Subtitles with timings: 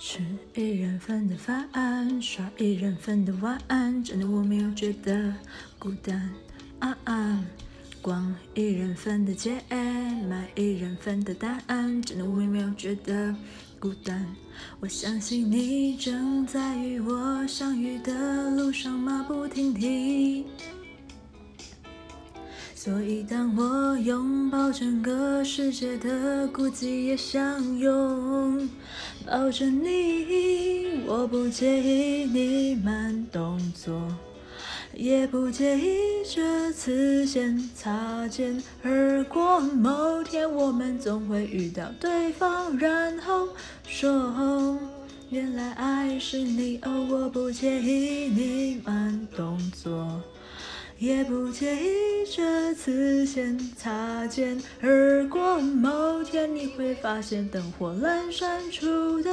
[0.00, 0.20] 吃
[0.54, 1.68] 一人份的饭，
[2.22, 3.58] 刷一人份的碗，
[4.04, 5.34] 真的我没有觉得
[5.76, 6.30] 孤单。
[6.78, 7.44] 啊啊，
[8.00, 11.60] 逛一人份的街，买一人份的单，
[12.00, 13.34] 真的我没有觉得
[13.80, 14.24] 孤单。
[14.78, 20.46] 我相信你正在与我相遇的路上马不停蹄。
[22.80, 28.70] 所以，当我拥抱整个世界的孤寂，也相拥
[29.26, 31.02] 抱着你。
[31.04, 34.00] 我不介意你慢动作，
[34.94, 35.96] 也不介意
[36.32, 39.58] 这次先擦肩而过。
[39.58, 43.48] 某天我们总会遇到对方，然后
[43.88, 44.78] 说，
[45.30, 46.78] 原来爱是你。
[46.84, 50.22] 哦，我不介意你慢动作。
[50.98, 59.30] 也不介意这次先擦肩而过，某天你会发现灯火阑珊处的。